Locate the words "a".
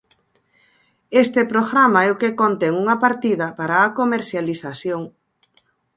3.79-3.91